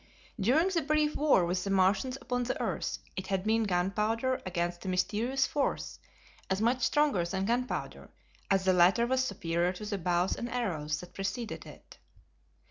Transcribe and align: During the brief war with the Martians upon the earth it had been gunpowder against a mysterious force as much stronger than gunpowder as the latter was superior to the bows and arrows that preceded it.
During 0.39 0.69
the 0.69 0.81
brief 0.81 1.15
war 1.15 1.45
with 1.45 1.63
the 1.63 1.69
Martians 1.69 2.17
upon 2.19 2.41
the 2.45 2.59
earth 2.59 2.97
it 3.15 3.27
had 3.27 3.43
been 3.43 3.65
gunpowder 3.65 4.41
against 4.47 4.83
a 4.83 4.87
mysterious 4.87 5.45
force 5.45 5.99
as 6.49 6.59
much 6.59 6.81
stronger 6.81 7.23
than 7.23 7.45
gunpowder 7.45 8.09
as 8.49 8.65
the 8.65 8.73
latter 8.73 9.05
was 9.05 9.23
superior 9.23 9.73
to 9.73 9.85
the 9.85 9.99
bows 9.99 10.35
and 10.35 10.49
arrows 10.49 11.01
that 11.01 11.13
preceded 11.13 11.67
it. 11.67 11.99